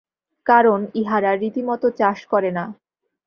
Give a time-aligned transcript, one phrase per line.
[0.45, 2.65] কারণ, ইহারা রীতিমত চাষ করে না।